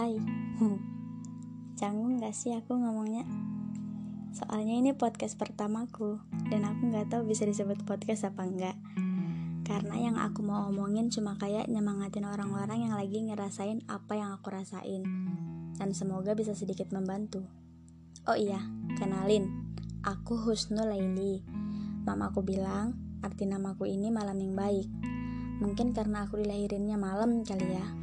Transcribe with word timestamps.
Hai. 0.00 0.16
Canggung 1.76 2.24
gak 2.24 2.32
sih 2.32 2.56
aku 2.56 2.72
ngomongnya? 2.72 3.20
Soalnya 4.32 4.80
ini 4.80 4.96
podcast 4.96 5.36
pertamaku 5.36 6.16
Dan 6.48 6.64
aku 6.64 6.88
gak 6.88 7.12
tahu 7.12 7.28
bisa 7.28 7.44
disebut 7.44 7.84
podcast 7.84 8.24
apa 8.24 8.48
enggak. 8.48 8.80
Karena 9.60 10.00
yang 10.00 10.16
aku 10.16 10.40
mau 10.40 10.72
omongin 10.72 11.12
cuma 11.12 11.36
kayak 11.36 11.68
nyemangatin 11.68 12.24
orang-orang 12.24 12.88
yang 12.88 12.96
lagi 12.96 13.20
ngerasain 13.28 13.84
apa 13.92 14.16
yang 14.16 14.32
aku 14.32 14.48
rasain. 14.48 15.04
Dan 15.76 15.92
semoga 15.92 16.32
bisa 16.32 16.56
sedikit 16.56 16.88
membantu. 16.96 17.44
Oh 18.24 18.40
iya, 18.40 18.64
kenalin. 18.96 19.52
Aku 20.00 20.40
Husnul 20.40 20.96
Laili. 20.96 21.44
Mamaku 22.08 22.40
bilang 22.40 22.96
arti 23.20 23.44
namaku 23.44 23.84
ini 23.84 24.08
malam 24.08 24.40
yang 24.40 24.56
baik. 24.56 24.88
Mungkin 25.60 25.92
karena 25.92 26.24
aku 26.24 26.40
dilahirinnya 26.40 26.96
malam 26.96 27.44
kali 27.44 27.76
ya 27.76 28.00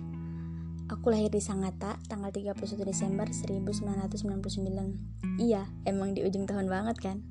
Aku 0.87 1.11
lahir 1.11 1.27
di 1.27 1.43
Sangatta 1.43 1.99
tanggal 2.07 2.31
31 2.31 2.63
Desember 2.87 3.27
1999. 3.27 5.35
Iya, 5.35 5.67
emang 5.83 6.15
di 6.15 6.23
ujung 6.23 6.47
tahun 6.47 6.71
banget 6.71 7.03
kan? 7.03 7.27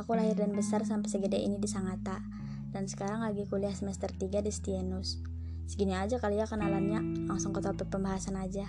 Aku 0.00 0.16
lahir 0.16 0.32
dan 0.32 0.56
besar 0.56 0.80
sampai 0.88 1.12
segede 1.12 1.36
ini 1.36 1.60
di 1.60 1.68
Sangatta 1.68 2.24
dan 2.72 2.88
sekarang 2.88 3.28
lagi 3.28 3.44
kuliah 3.44 3.76
semester 3.76 4.08
3 4.08 4.40
di 4.40 4.48
Stienus. 4.48 5.20
Segini 5.68 5.92
aja 5.92 6.16
kali 6.16 6.40
ya 6.40 6.48
kenalannya, 6.48 7.28
langsung 7.28 7.52
ke 7.52 7.60
topik 7.60 7.92
pembahasan 7.92 8.40
aja. 8.40 8.64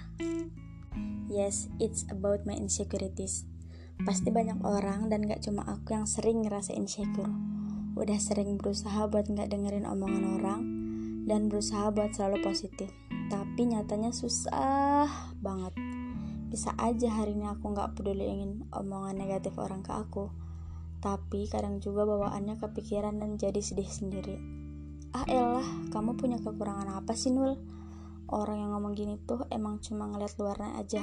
Yes, 1.31 1.71
it's 1.79 2.03
about 2.11 2.43
my 2.43 2.59
insecurities. 2.59 3.47
Pasti 4.03 4.35
banyak 4.35 4.67
orang 4.67 5.07
dan 5.07 5.31
gak 5.31 5.47
cuma 5.47 5.63
aku 5.63 5.95
yang 5.95 6.11
sering 6.11 6.43
ngerasa 6.43 6.75
insecure. 6.75 7.31
Udah 7.95 8.19
sering 8.19 8.59
berusaha 8.59 9.07
buat 9.07 9.31
gak 9.31 9.47
dengerin 9.47 9.87
omongan 9.87 10.43
orang 10.43 10.61
dan 11.23 11.47
berusaha 11.47 11.87
buat 11.87 12.11
selalu 12.11 12.43
positif 12.43 12.91
tapi 13.33 13.65
nyatanya 13.65 14.13
susah 14.13 15.09
banget. 15.41 15.73
Bisa 16.53 16.69
aja 16.77 17.09
hari 17.09 17.33
ini 17.33 17.49
aku 17.49 17.73
nggak 17.73 17.97
peduli 17.97 18.29
ingin 18.29 18.69
omongan 18.69 19.17
negatif 19.17 19.57
orang 19.57 19.81
ke 19.81 19.89
aku. 19.89 20.29
Tapi 21.01 21.49
kadang 21.49 21.81
juga 21.81 22.05
bawaannya 22.05 22.61
kepikiran 22.61 23.17
dan 23.17 23.41
jadi 23.41 23.57
sedih 23.57 23.89
sendiri. 23.89 24.37
Ah 25.17 25.25
elah 25.25 25.65
kamu 25.89 26.13
punya 26.13 26.37
kekurangan 26.45 26.93
apa 26.93 27.17
sih 27.17 27.33
Nul? 27.33 27.57
Orang 28.29 28.61
yang 28.61 28.69
ngomong 28.77 28.93
gini 28.93 29.17
tuh 29.25 29.49
emang 29.49 29.81
cuma 29.81 30.05
ngeliat 30.13 30.37
luarnya 30.37 30.77
aja. 30.77 31.01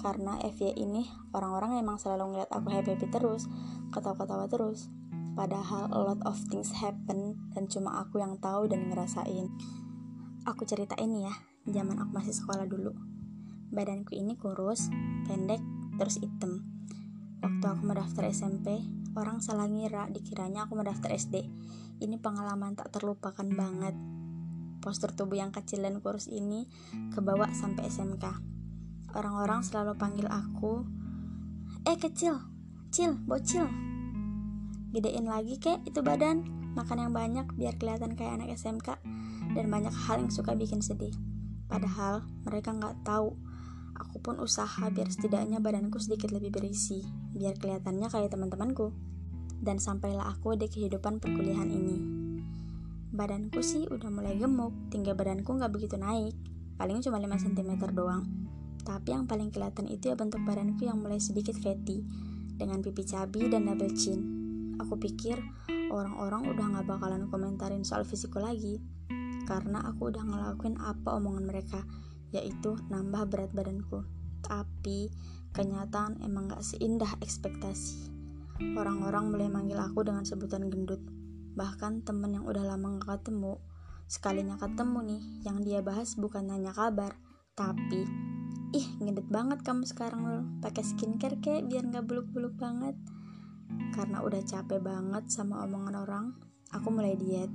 Karena 0.00 0.40
FY 0.40 0.80
ini 0.80 1.04
orang-orang 1.36 1.76
emang 1.76 2.00
selalu 2.00 2.40
ngeliat 2.40 2.48
aku 2.56 2.72
happy-happy 2.72 3.12
terus 3.12 3.44
ketawa-ketawa 3.92 4.48
terus. 4.48 4.88
Padahal 5.36 5.92
a 5.92 6.00
lot 6.08 6.24
of 6.24 6.40
things 6.48 6.72
happen 6.72 7.36
dan 7.52 7.68
cuma 7.68 8.00
aku 8.00 8.16
yang 8.16 8.40
tahu 8.40 8.64
dan 8.64 8.88
ngerasain. 8.88 9.52
Aku 10.48 10.64
cerita 10.64 10.96
ini 10.96 11.28
ya 11.28 11.49
zaman 11.68 12.00
aku 12.00 12.12
masih 12.16 12.32
sekolah 12.32 12.64
dulu. 12.64 12.96
Badanku 13.70 14.16
ini 14.16 14.34
kurus, 14.34 14.88
pendek, 15.28 15.60
terus 16.00 16.18
hitam. 16.18 16.64
Waktu 17.40 17.64
aku 17.64 17.82
mendaftar 17.84 18.28
SMP, 18.28 18.84
orang 19.16 19.40
salah 19.40 19.68
ngira 19.68 20.08
dikiranya 20.12 20.68
aku 20.68 20.76
mendaftar 20.76 21.12
SD. 21.12 21.48
Ini 22.00 22.16
pengalaman 22.20 22.76
tak 22.76 22.92
terlupakan 22.92 23.44
banget. 23.44 23.92
Postur 24.80 25.12
tubuh 25.12 25.36
yang 25.36 25.52
kecil 25.52 25.84
dan 25.84 26.00
kurus 26.00 26.28
ini 26.28 26.64
kebawa 27.12 27.52
sampai 27.52 27.88
SMK. 27.88 28.24
Orang-orang 29.12 29.60
selalu 29.60 29.96
panggil 30.00 30.28
aku, 30.30 30.88
"Eh 31.84 31.96
kecil, 32.00 32.40
cil, 32.88 33.16
bocil." 33.28 33.68
Gedein 34.90 35.28
lagi 35.28 35.60
kek 35.60 35.84
itu 35.86 36.00
badan, 36.02 36.42
makan 36.74 37.08
yang 37.08 37.12
banyak 37.12 37.46
biar 37.54 37.78
kelihatan 37.78 38.18
kayak 38.18 38.42
anak 38.42 38.56
SMK 38.58 38.98
dan 39.54 39.66
banyak 39.70 39.92
hal 39.92 40.18
yang 40.18 40.32
suka 40.32 40.56
bikin 40.56 40.82
sedih. 40.82 41.14
Padahal 41.70 42.26
mereka 42.42 42.74
nggak 42.74 43.06
tahu. 43.06 43.38
Aku 43.94 44.18
pun 44.18 44.42
usaha 44.42 44.90
biar 44.90 45.06
setidaknya 45.06 45.62
badanku 45.62 46.02
sedikit 46.02 46.34
lebih 46.34 46.50
berisi, 46.50 47.06
biar 47.30 47.54
kelihatannya 47.54 48.10
kayak 48.10 48.34
teman-temanku. 48.34 48.90
Dan 49.62 49.78
sampailah 49.78 50.34
aku 50.34 50.58
di 50.58 50.66
kehidupan 50.66 51.22
perkuliahan 51.22 51.70
ini. 51.70 51.98
Badanku 53.14 53.62
sih 53.62 53.86
udah 53.86 54.10
mulai 54.10 54.34
gemuk, 54.34 54.74
tinggal 54.90 55.14
badanku 55.14 55.52
nggak 55.54 55.70
begitu 55.70 55.94
naik, 56.00 56.34
paling 56.74 56.98
cuma 57.04 57.22
5 57.22 57.28
cm 57.46 57.70
doang. 57.94 58.24
Tapi 58.82 59.12
yang 59.12 59.28
paling 59.28 59.52
kelihatan 59.52 59.86
itu 59.86 60.10
ya 60.10 60.16
bentuk 60.16 60.40
badanku 60.42 60.88
yang 60.88 60.98
mulai 60.98 61.20
sedikit 61.20 61.54
fatty, 61.60 62.02
dengan 62.56 62.80
pipi 62.80 63.04
cabi 63.04 63.52
dan 63.52 63.68
double 63.68 63.92
chin. 63.92 64.20
Aku 64.80 64.96
pikir 64.96 65.36
orang-orang 65.92 66.48
udah 66.48 66.66
nggak 66.72 66.86
bakalan 66.88 67.28
komentarin 67.28 67.84
soal 67.84 68.08
fisikku 68.08 68.40
lagi, 68.40 68.80
karena 69.50 69.82
aku 69.82 70.14
udah 70.14 70.22
ngelakuin 70.22 70.78
apa 70.78 71.18
omongan 71.18 71.42
mereka, 71.50 71.82
yaitu 72.30 72.78
nambah 72.86 73.26
berat 73.26 73.50
badanku. 73.50 74.06
Tapi 74.46 75.10
kenyataan 75.50 76.22
emang 76.22 76.54
gak 76.54 76.62
seindah 76.62 77.18
ekspektasi. 77.18 78.06
Orang-orang 78.78 79.34
mulai 79.34 79.50
manggil 79.50 79.82
aku 79.82 80.06
dengan 80.06 80.22
sebutan 80.22 80.70
gendut. 80.70 81.02
Bahkan 81.58 82.06
temen 82.06 82.38
yang 82.38 82.46
udah 82.46 82.62
lama 82.62 83.02
gak 83.02 83.26
ketemu, 83.26 83.58
sekalinya 84.06 84.54
ketemu 84.54 84.98
nih, 85.02 85.22
yang 85.42 85.58
dia 85.66 85.82
bahas 85.82 86.14
bukan 86.14 86.46
nanya 86.46 86.70
kabar, 86.70 87.18
tapi 87.58 88.06
ih 88.70 88.86
gendut 89.02 89.26
banget 89.26 89.66
kamu 89.66 89.82
sekarang 89.82 90.22
loh, 90.30 90.46
pakai 90.62 90.86
skincare 90.86 91.42
kek 91.42 91.66
biar 91.66 91.90
gak 91.90 92.06
buluk-buluk 92.06 92.54
banget. 92.54 92.94
Karena 93.90 94.22
udah 94.22 94.46
capek 94.46 94.78
banget 94.78 95.26
sama 95.26 95.66
omongan 95.66 95.98
orang, 95.98 96.26
aku 96.70 96.94
mulai 96.94 97.18
diet 97.18 97.50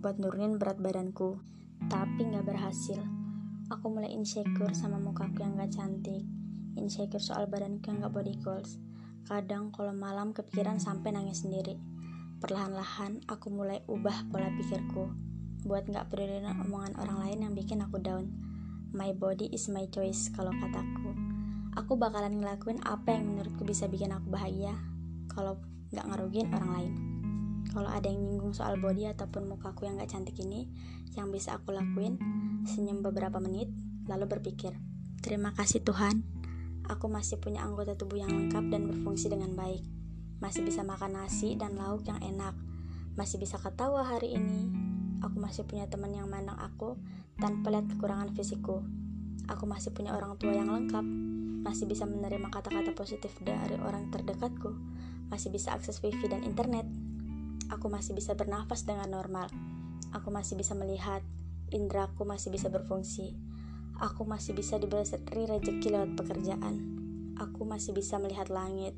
buat 0.00 0.20
nurunin 0.20 0.60
berat 0.60 0.76
badanku. 0.80 1.40
Tapi 1.88 2.28
nggak 2.28 2.46
berhasil. 2.48 3.00
Aku 3.66 3.90
mulai 3.90 4.14
insecure 4.14 4.70
sama 4.78 5.02
mukaku 5.02 5.42
yang 5.42 5.58
gak 5.58 5.74
cantik. 5.74 6.22
Insecure 6.78 7.18
soal 7.18 7.50
badanku 7.50 7.90
yang 7.90 8.06
gak 8.06 8.14
body 8.14 8.38
goals. 8.38 8.78
Kadang 9.26 9.74
kalau 9.74 9.90
malam 9.90 10.30
kepikiran 10.30 10.78
sampai 10.78 11.10
nangis 11.10 11.42
sendiri. 11.42 11.74
Perlahan-lahan 12.38 13.26
aku 13.26 13.50
mulai 13.50 13.82
ubah 13.90 14.30
pola 14.30 14.54
pikirku. 14.54 15.10
Buat 15.66 15.90
gak 15.90 16.14
peduli 16.14 16.46
omongan 16.46 16.94
orang 16.94 17.18
lain 17.26 17.38
yang 17.42 17.52
bikin 17.58 17.82
aku 17.82 17.98
down. 17.98 18.30
My 18.94 19.10
body 19.10 19.50
is 19.50 19.66
my 19.66 19.90
choice 19.90 20.30
kalau 20.30 20.54
kataku. 20.62 21.10
Aku 21.74 21.98
bakalan 21.98 22.38
ngelakuin 22.38 22.78
apa 22.86 23.18
yang 23.18 23.34
menurutku 23.34 23.66
bisa 23.66 23.90
bikin 23.90 24.14
aku 24.14 24.30
bahagia. 24.30 24.78
Kalau 25.26 25.58
gak 25.90 26.06
ngerugiin 26.06 26.54
orang 26.54 26.70
lain. 26.70 27.05
Kalau 27.76 27.92
ada 27.92 28.08
yang 28.08 28.24
nyinggung 28.24 28.56
soal 28.56 28.80
body 28.80 29.04
ataupun 29.12 29.52
mukaku 29.52 29.84
yang 29.84 30.00
gak 30.00 30.08
cantik 30.16 30.40
ini, 30.40 30.64
yang 31.12 31.28
bisa 31.28 31.60
aku 31.60 31.76
lakuin, 31.76 32.16
senyum 32.64 33.04
beberapa 33.04 33.36
menit, 33.36 33.68
lalu 34.08 34.24
berpikir, 34.24 34.72
terima 35.20 35.52
kasih 35.52 35.84
Tuhan, 35.84 36.24
aku 36.88 37.12
masih 37.12 37.36
punya 37.36 37.60
anggota 37.68 37.92
tubuh 37.92 38.16
yang 38.16 38.32
lengkap 38.32 38.72
dan 38.72 38.88
berfungsi 38.88 39.28
dengan 39.28 39.52
baik. 39.52 39.84
Masih 40.40 40.64
bisa 40.64 40.88
makan 40.88 41.20
nasi 41.20 41.52
dan 41.60 41.76
lauk 41.76 42.00
yang 42.08 42.16
enak. 42.24 42.56
Masih 43.12 43.36
bisa 43.36 43.60
ketawa 43.60 44.08
hari 44.08 44.40
ini. 44.40 44.72
Aku 45.20 45.36
masih 45.36 45.68
punya 45.68 45.84
teman 45.84 46.16
yang 46.16 46.32
mandang 46.32 46.56
aku 46.56 46.96
tanpa 47.36 47.76
lihat 47.76 47.92
kekurangan 47.92 48.32
fisikku. 48.32 48.88
Aku 49.52 49.68
masih 49.68 49.92
punya 49.92 50.16
orang 50.16 50.40
tua 50.40 50.56
yang 50.56 50.72
lengkap. 50.72 51.04
Masih 51.60 51.84
bisa 51.84 52.08
menerima 52.08 52.48
kata-kata 52.48 52.96
positif 52.96 53.36
dari 53.44 53.76
orang 53.76 54.08
terdekatku. 54.08 54.72
Masih 55.28 55.52
bisa 55.52 55.76
akses 55.76 56.00
wifi 56.00 56.24
dan 56.24 56.40
internet 56.40 56.88
aku 57.70 57.90
masih 57.90 58.14
bisa 58.14 58.32
bernafas 58.36 58.86
dengan 58.86 59.10
normal. 59.10 59.50
Aku 60.14 60.30
masih 60.30 60.54
bisa 60.54 60.72
melihat, 60.78 61.22
indraku 61.70 62.22
masih 62.22 62.54
bisa 62.54 62.70
berfungsi. 62.70 63.36
Aku 63.96 64.28
masih 64.28 64.52
bisa 64.52 64.76
diberi 64.76 65.48
rezeki 65.48 65.88
lewat 65.88 66.10
pekerjaan. 66.20 66.74
Aku 67.36 67.64
masih 67.64 67.96
bisa 67.96 68.20
melihat 68.20 68.52
langit. 68.52 68.92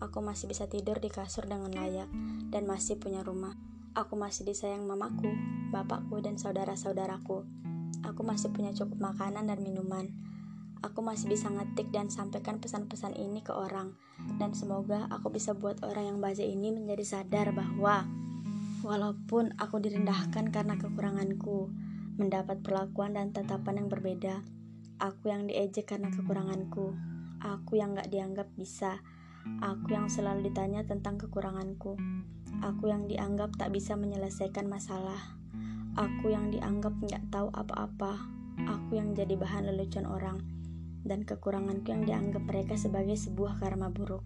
Aku 0.00 0.24
masih 0.24 0.48
bisa 0.48 0.64
tidur 0.64 0.96
di 0.96 1.12
kasur 1.12 1.44
dengan 1.44 1.68
layak 1.76 2.08
dan 2.48 2.64
masih 2.64 2.96
punya 2.96 3.20
rumah. 3.20 3.52
Aku 3.92 4.16
masih 4.16 4.48
disayang 4.48 4.88
mamaku, 4.88 5.28
bapakku, 5.68 6.24
dan 6.24 6.40
saudara-saudaraku. 6.40 7.44
Aku 8.00 8.20
masih 8.24 8.48
punya 8.48 8.72
cukup 8.72 9.12
makanan 9.12 9.44
dan 9.44 9.60
minuman. 9.60 10.08
Aku 10.80 11.04
masih 11.04 11.28
bisa 11.28 11.52
ngetik 11.52 11.92
dan 11.92 12.08
sampaikan 12.08 12.56
pesan-pesan 12.56 13.12
ini 13.12 13.44
ke 13.44 13.52
orang. 13.52 14.00
Dan 14.40 14.56
semoga 14.56 15.04
aku 15.12 15.28
bisa 15.28 15.52
buat 15.52 15.84
orang 15.84 16.16
yang 16.16 16.18
baca 16.24 16.40
ini 16.40 16.72
menjadi 16.72 17.20
sadar 17.20 17.52
bahwa 17.52 18.08
walaupun 18.80 19.52
aku 19.60 19.76
direndahkan 19.76 20.48
karena 20.48 20.80
kekuranganku, 20.80 21.68
mendapat 22.16 22.64
perlakuan 22.64 23.12
dan 23.12 23.28
tatapan 23.36 23.84
yang 23.84 23.88
berbeda, 23.92 24.40
aku 24.96 25.28
yang 25.28 25.44
diejek 25.44 25.84
karena 25.84 26.08
kekuranganku, 26.08 26.96
aku 27.44 27.76
yang 27.76 27.92
gak 27.92 28.08
dianggap 28.08 28.48
bisa, 28.56 29.04
aku 29.60 29.92
yang 29.92 30.08
selalu 30.08 30.48
ditanya 30.48 30.80
tentang 30.88 31.20
kekuranganku, 31.20 32.00
aku 32.64 32.88
yang 32.88 33.04
dianggap 33.04 33.52
tak 33.60 33.68
bisa 33.76 34.00
menyelesaikan 34.00 34.64
masalah, 34.64 35.36
aku 36.00 36.32
yang 36.32 36.48
dianggap 36.48 36.96
gak 37.04 37.24
tahu 37.28 37.52
apa-apa, 37.52 38.16
aku 38.64 38.96
yang 38.96 39.12
jadi 39.12 39.36
bahan 39.36 39.68
lelucon 39.68 40.08
orang 40.08 40.59
dan 41.04 41.24
kekuranganku 41.24 41.90
yang 41.90 42.02
dianggap 42.04 42.44
mereka 42.44 42.74
sebagai 42.76 43.16
sebuah 43.16 43.60
karma 43.60 43.88
buruk. 43.88 44.24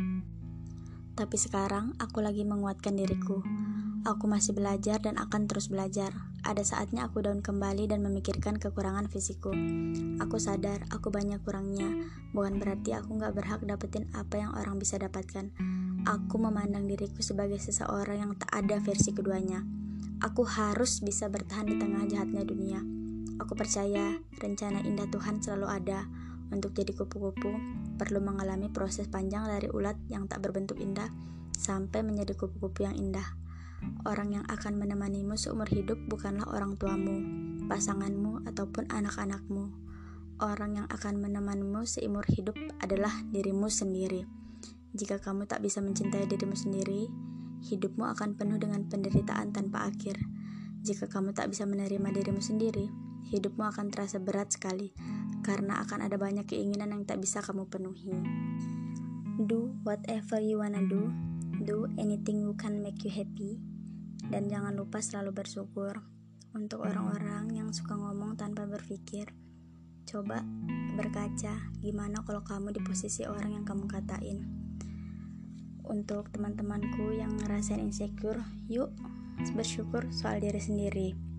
Tapi 1.14 1.36
sekarang 1.38 1.94
aku 2.02 2.18
lagi 2.26 2.42
menguatkan 2.42 2.98
diriku. 2.98 3.38
Aku 4.04 4.28
masih 4.28 4.52
belajar 4.52 5.00
dan 5.00 5.16
akan 5.16 5.48
terus 5.48 5.72
belajar. 5.72 6.12
ada 6.44 6.60
saatnya 6.60 7.08
aku 7.08 7.24
down 7.24 7.40
kembali 7.40 7.88
dan 7.88 8.04
memikirkan 8.04 8.60
kekurangan 8.60 9.08
fisikku. 9.08 9.48
Aku 10.20 10.36
sadar 10.36 10.84
aku 10.92 11.08
banyak 11.08 11.40
kurangnya, 11.40 11.88
bukan 12.36 12.60
berarti 12.60 12.92
aku 12.92 13.16
gak 13.16 13.32
berhak 13.32 13.64
dapetin 13.64 14.12
apa 14.12 14.44
yang 14.44 14.52
orang 14.52 14.76
bisa 14.76 15.00
dapatkan. 15.00 15.48
Aku 16.04 16.36
memandang 16.36 16.84
diriku 16.84 17.24
sebagai 17.24 17.56
seseorang 17.56 18.20
yang 18.20 18.32
tak 18.36 18.52
ada 18.52 18.76
versi 18.76 19.16
keduanya. 19.16 19.64
Aku 20.20 20.44
harus 20.44 21.00
bisa 21.00 21.32
bertahan 21.32 21.64
di 21.64 21.80
tengah 21.80 22.04
jahatnya 22.12 22.44
dunia. 22.44 22.84
Aku 23.40 23.56
percaya 23.56 24.20
rencana 24.36 24.84
indah 24.84 25.08
Tuhan 25.08 25.40
selalu 25.40 25.66
ada. 25.66 26.04
Untuk 26.54 26.70
jadi 26.70 26.94
kupu-kupu, 26.94 27.50
perlu 27.98 28.22
mengalami 28.22 28.70
proses 28.70 29.10
panjang 29.10 29.42
dari 29.50 29.66
ulat 29.66 29.98
yang 30.06 30.30
tak 30.30 30.38
berbentuk 30.38 30.78
indah 30.78 31.10
sampai 31.50 32.06
menjadi 32.06 32.38
kupu-kupu 32.38 32.86
yang 32.86 32.94
indah. 32.94 33.26
Orang 34.06 34.30
yang 34.30 34.46
akan 34.46 34.78
menemanimu 34.78 35.34
seumur 35.34 35.66
hidup 35.66 35.98
bukanlah 36.06 36.46
orang 36.46 36.78
tuamu, 36.78 37.18
pasanganmu, 37.66 38.46
ataupun 38.46 38.86
anak-anakmu. 38.86 39.66
Orang 40.38 40.78
yang 40.78 40.86
akan 40.86 41.18
menemanimu 41.18 41.82
seumur 41.90 42.22
hidup 42.30 42.54
adalah 42.78 43.10
dirimu 43.34 43.66
sendiri. 43.66 44.22
Jika 44.94 45.18
kamu 45.18 45.50
tak 45.50 45.58
bisa 45.58 45.82
mencintai 45.82 46.30
dirimu 46.30 46.54
sendiri, 46.54 47.10
hidupmu 47.66 48.06
akan 48.14 48.38
penuh 48.38 48.62
dengan 48.62 48.86
penderitaan 48.86 49.50
tanpa 49.50 49.90
akhir. 49.90 50.22
Jika 50.86 51.10
kamu 51.10 51.34
tak 51.34 51.50
bisa 51.50 51.66
menerima 51.66 52.14
dirimu 52.14 52.38
sendiri, 52.38 52.86
hidupmu 53.34 53.66
akan 53.74 53.90
terasa 53.90 54.22
berat 54.22 54.54
sekali 54.54 54.94
karena 55.44 55.84
akan 55.84 56.08
ada 56.08 56.16
banyak 56.16 56.48
keinginan 56.48 56.96
yang 56.96 57.04
tak 57.04 57.20
bisa 57.20 57.44
kamu 57.44 57.68
penuhi. 57.68 58.16
Do 59.36 59.76
whatever 59.84 60.40
you 60.40 60.64
wanna 60.64 60.80
do, 60.88 61.12
do 61.68 61.84
anything 62.00 62.40
who 62.42 62.56
can 62.56 62.80
make 62.80 63.04
you 63.04 63.12
happy, 63.12 63.60
dan 64.32 64.48
jangan 64.48 64.72
lupa 64.72 65.04
selalu 65.04 65.44
bersyukur. 65.44 66.00
Untuk 66.54 66.86
orang-orang 66.86 67.50
yang 67.50 67.68
suka 67.74 67.98
ngomong 67.98 68.38
tanpa 68.38 68.64
berpikir, 68.64 69.34
coba 70.06 70.46
berkaca 70.94 71.74
gimana 71.82 72.22
kalau 72.22 72.46
kamu 72.46 72.70
di 72.72 72.80
posisi 72.80 73.26
orang 73.26 73.58
yang 73.58 73.64
kamu 73.66 73.90
katain. 73.90 74.38
Untuk 75.84 76.30
teman-temanku 76.32 77.12
yang 77.12 77.36
ngerasain 77.36 77.82
insecure, 77.82 78.40
yuk 78.70 78.94
bersyukur 79.52 80.08
soal 80.14 80.38
diri 80.40 80.62
sendiri. 80.62 81.33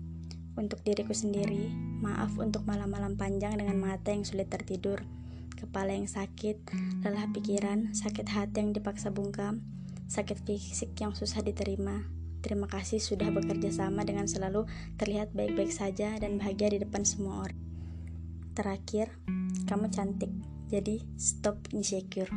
Untuk 0.56 0.80
diriku 0.82 1.12
sendiri, 1.12 1.68
maaf 2.00 2.40
untuk 2.40 2.64
malam-malam 2.64 3.20
panjang 3.20 3.60
dengan 3.60 3.76
mata 3.76 4.10
yang 4.10 4.24
sulit 4.24 4.48
tertidur, 4.48 5.04
kepala 5.54 5.92
yang 5.92 6.08
sakit, 6.08 6.58
lelah 7.04 7.28
pikiran, 7.36 7.92
sakit 7.92 8.26
hati 8.32 8.64
yang 8.64 8.72
dipaksa 8.72 9.12
bungkam, 9.12 9.60
sakit 10.08 10.40
fisik 10.48 10.96
yang 10.96 11.12
susah 11.12 11.44
diterima, 11.44 12.08
Terima 12.46 12.70
kasih 12.70 13.02
sudah 13.02 13.26
bekerja 13.34 13.74
sama 13.74 14.06
dengan 14.06 14.30
selalu 14.30 14.70
terlihat 15.02 15.34
baik-baik 15.34 15.74
saja 15.74 16.14
dan 16.14 16.38
bahagia 16.38 16.70
di 16.70 16.78
depan 16.78 17.02
semua 17.02 17.42
orang. 17.42 17.58
Terakhir, 18.54 19.10
kamu 19.66 19.90
cantik, 19.90 20.30
jadi 20.70 21.02
stop 21.18 21.58
insecure. 21.74 22.30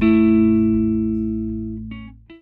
thank 0.00 0.02
you 0.02 0.41